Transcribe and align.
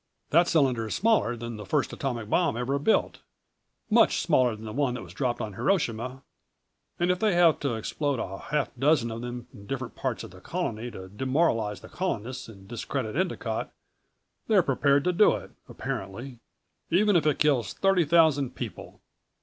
That 0.31 0.47
cylinder 0.47 0.87
is 0.87 0.95
smaller 0.95 1.35
than 1.37 1.57
the 1.57 1.63
first 1.63 1.93
atomic 1.93 2.27
bomb 2.27 2.57
ever 2.57 2.79
built 2.79 3.19
much 3.87 4.19
smaller 4.19 4.55
than 4.55 4.65
the 4.65 4.73
one 4.73 4.95
that 4.95 5.03
was 5.03 5.13
dropped 5.13 5.39
on 5.39 5.53
Hiroshima 5.53 6.23
and 6.99 7.11
if 7.11 7.19
they 7.19 7.35
have 7.35 7.59
to 7.59 7.75
explode 7.75 8.17
a 8.17 8.39
half 8.39 8.71
dozen 8.75 9.11
of 9.11 9.21
them 9.21 9.45
in 9.53 9.67
different 9.67 9.93
parts 9.95 10.23
of 10.23 10.31
the 10.31 10.41
Colony 10.41 10.89
to 10.89 11.07
demoralize 11.07 11.81
the 11.81 11.87
Colonists 11.87 12.47
and 12.49 12.67
discredit 12.67 13.15
Endicott 13.15 13.71
they're 14.47 14.63
prepared 14.63 15.03
to 15.03 15.13
do 15.13 15.35
it, 15.35 15.51
apparently. 15.69 16.39
Even 16.89 17.15
if 17.15 17.27
it 17.27 17.37
kills 17.37 17.71
thirty 17.73 18.03
thousand 18.03 18.55
people. 18.55 19.01